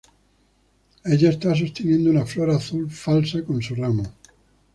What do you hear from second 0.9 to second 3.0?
Ella está sosteniendo una flor azul